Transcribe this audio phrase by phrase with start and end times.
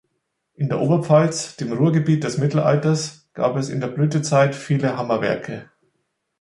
[0.55, 5.69] In der Oberpfalz, dem „Ruhrgebiet des Mittelalters“, gab es in der Blütezeit viele Hammerwerke.